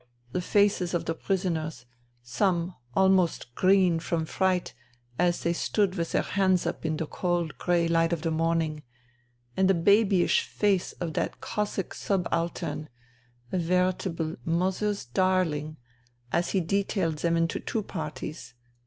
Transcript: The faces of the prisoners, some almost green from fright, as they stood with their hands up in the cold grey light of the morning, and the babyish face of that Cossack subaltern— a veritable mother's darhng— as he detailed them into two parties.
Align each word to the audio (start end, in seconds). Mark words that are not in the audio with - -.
The 0.31 0.41
faces 0.41 0.95
of 0.95 1.05
the 1.05 1.13
prisoners, 1.13 1.85
some 2.23 2.73
almost 2.95 3.53
green 3.53 3.99
from 3.99 4.25
fright, 4.25 4.73
as 5.19 5.43
they 5.43 5.53
stood 5.53 5.93
with 5.93 6.11
their 6.13 6.23
hands 6.23 6.65
up 6.65 6.87
in 6.87 6.97
the 6.97 7.05
cold 7.05 7.59
grey 7.59 7.87
light 7.87 8.11
of 8.11 8.23
the 8.23 8.31
morning, 8.31 8.81
and 9.55 9.69
the 9.69 9.75
babyish 9.75 10.41
face 10.41 10.93
of 10.93 11.13
that 11.13 11.39
Cossack 11.39 11.93
subaltern— 11.93 12.89
a 13.51 13.59
veritable 13.59 14.37
mother's 14.43 15.05
darhng— 15.05 15.75
as 16.31 16.49
he 16.49 16.61
detailed 16.61 17.17
them 17.17 17.37
into 17.37 17.59
two 17.59 17.83
parties. 17.83 18.55